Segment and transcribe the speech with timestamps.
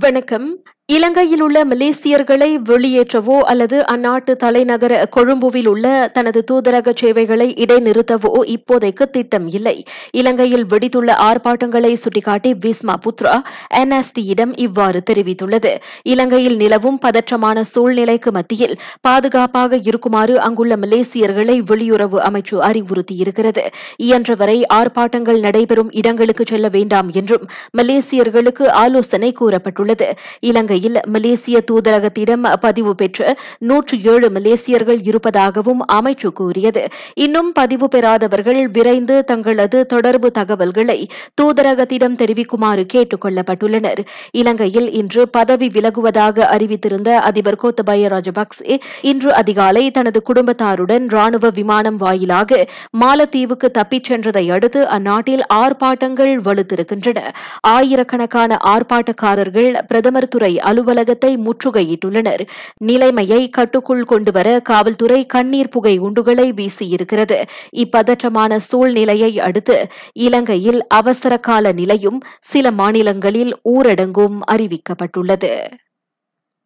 [0.00, 0.62] வணக்கம்.
[0.88, 9.48] இலங்கையில் உள்ள மலேசியர்களை வெளியேற்றவோ அல்லது அந்நாட்டு தலைநகர கொழும்புவில் உள்ள தனது தூதரக சேவைகளை இடைநிறுத்தவோ இப்போதைக்கு திட்டம்
[9.48, 9.84] இல்லை.
[10.10, 13.32] இலங்கையில் வெடித்துள்ள ஆர்ப்பாட்டங்களை சுட்டிக்காட்டி விஸ்மா புத்ரா
[13.76, 15.72] என்எஸ்டியிடம் இவ்வாறு தெரிவித்துள்ளது.
[16.02, 23.66] இலங்கையில் நிலவும் பதற்றமான சூழ்நிலைக்கு மத்தியில் பாதுகாப்பாக இருக்குமாறு அங்குள்ள மலேசியர்களை வெளியுறவு அமைச்சு அறிவுறுத்தியிருக்கிறது.
[23.96, 27.48] இயன்றவரை ஆர்ப்பாட்டங்கள் நடைபெறும் இடங்களுக்கு செல்ல வேண்டாம் என்றும்
[27.78, 30.10] மலேசியர்களுக்கு ஆலோசனை கூறப்பட்டுள்ளது.
[30.40, 36.82] இலங்கை இலங்கையில் மலேசிய தூதரகத்திடம் பதிவு பெற்ற நூற்று ஏழு மலேசியர்கள் இருப்பதாகவும் அமைச்சு கூறியது.
[37.14, 40.98] இன்னும் பதிவு பெறாதவர்கள் விரைந்து தங்களது தொடர்பு தகவல்களை
[41.42, 50.22] தூதரகத்திடம் தெரிவிக்குமாறு கேட்டுக் கொள்ளப்பட்டுள்ளனர் இலங்கையில் இன்று பதவி விலகுவதாக அறிவித்திருந்த அதிபர் கோத்தபய ராஜபக்சே இன்று அதிகாலை தனது
[50.28, 52.66] குடும்பத்தாருடன் ராணுவ விமானம் வாயிலாக
[53.00, 57.18] மாலத்தீவுக்கு தப்பிச் சென்றதை அடுத்து அந்நாட்டில் ஆர்ப்பாட்டங்கள் வலுத்திருக்கின்றன.
[57.60, 62.42] ஆயிரக்கணக்கான ஆர்ப்பாட்டக்காரர்கள் பிரதமர் துறை அலுவலகத்தை முற்றுகையிட்டுள்ளனர்.
[62.80, 67.38] நிலைமையை கட்டுக்குள் கொண்டுவர காவல்துறை கண்ணீர் புகை குண்டுகளை வீசியிருக்கிறது.
[67.76, 69.78] இப்பதற்றமான சூழ்நிலையை அடுத்து
[70.26, 72.20] இலங்கையில் அவசர கால நிலையும்
[72.52, 75.52] சில மாநிலங்களில் ஊரடங்கும் அறிவிக்கப்பட்டுள்ளது.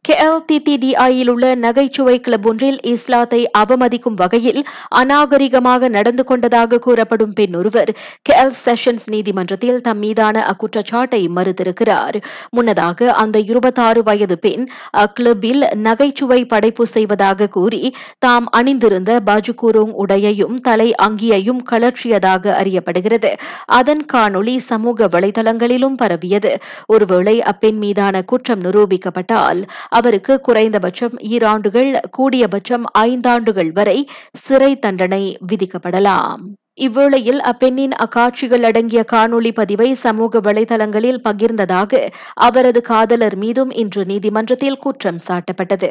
[0.04, 4.60] கேஎல்டிடிடிஐயில் உள்ள நகைச்சுவை கிளப் ஒன்றில் இஸ்லாத்தை அவமதிக்கும் வகையில்
[4.96, 7.90] அநாகரிகமாக நடந்து கொண்டதாக கூறப்படும் பெண் ஒருவர்
[8.28, 12.18] கேஎல் செஷன்ஸ் நீதிமன்றத்தில் தம் மீதான அக்குற்றச்சாட்டை மறுத்திருக்கிறார்.
[12.50, 14.64] முன்னதாக அந்த இருபத்தாறு வயது பெண்
[14.96, 17.82] அக்ளப்பில் நகைச்சுவை படைப்பு செய்வதாக கூறி
[18.18, 23.32] தாம் அணிந்திருந்த பாஜுகூரோங் உடையையும் தலை அங்கியையும் கலற்றியதாக அறியப்படுகிறது.
[23.64, 26.54] அதன் காணொளி சமூக வலைதளங்களிலும் பரவியது.
[26.86, 36.40] ஒருவேளை அப்பெண் மீதான குற்றம் நிரூபிக்கப்பட்டால் அவருக்கு குறைந்தபட்சம் ஈராண்டுகள் கூடியபட்சம் ஐந்தாண்டுகள் வரை சிறை தண்டனை விதிக்கப்படலாம்.
[36.80, 45.20] இவ்வேளையில் அப்பெண்ணின் அக்காட்சிகள் அடங்கிய காணொளி பதிவை சமூக வலைதளங்களில் பகிர்ந்ததாக அவரது காதலர் மீதும் இன்று நீதிமன்றத்தில் குற்றம்
[45.28, 45.90] சாட்டப்பட்டது.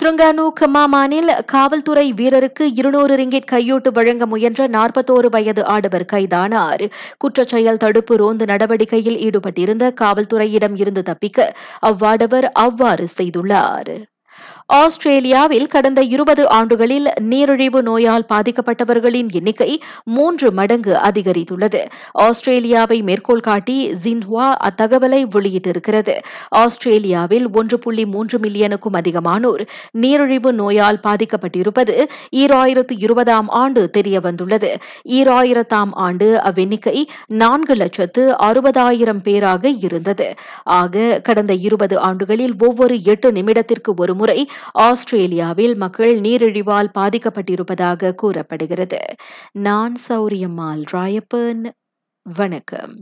[0.00, 6.84] துருங்கானு கமாமானில் காவல்துறை வீரருக்கு இருநூறு ரிங்கிட் கையூட்டு வழங்க முயன்ற நாற்பத்தோரு வயது ஆடவர் கைதானார்.
[7.18, 13.92] குற்றச்செயல் தடுப்பு ரோந்து நடவடிக்கையில் ஈடுபட்டிருந்த காவல்துறையிடம் இருந்து தப்பிக்க அவ்வாடவர் அவ்வாறு செய்துள்ளார்.
[14.72, 21.80] ஆஸ்திரேலியாவில் கடந்த இருபது ஆண்டுகளில் நீரிழிவு நோயால் பாதிக்கப்பட்டவர்களின் எண்ணிக்கை மூன்று மடங்கு அதிகரித்துள்ளது.
[22.12, 26.14] ஆஸ்திரேலியாவை மேற்கோள் காட்டி ஜின்ஹுவா அத்தகவலை வெளியிட்டிருக்கிறது.
[26.48, 32.06] ஆஸ்திரேலியாவில் ஒன்று புள்ளி மூன்று மில்லியனுக்கும் அதிகமானோர் நீரிழிவு நோயால் பாதிக்கப்பட்டிருப்பது
[32.36, 34.70] ஈராயிரத்து இருபதாம் ஆண்டு தெரியவந்துள்ளது.
[35.08, 40.34] ஈராயிரத்தாம் ஆண்டு அவ்வெண்ணிக்கை நான்கு லட்சத்து அறுபதாயிரம் பேராக இருந்தது.
[40.64, 49.00] ஆக கடந்த இருபது ஆண்டுகளில் ஒவ்வொரு எட்டு நிமிடத்திற்கு ஒருமுறை ஆஸ்திரேலியாவில் மக்கள் நீரிழிவால் பாதிக்கப்பட்டிருப்பதாக கூறப்படுகிறது.
[49.52, 51.64] நான் சௌரியம்மாள் ராயப்பன்.
[52.22, 52.94] வணக்கம்.